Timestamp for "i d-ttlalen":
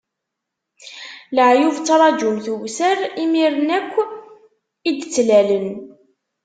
4.89-5.67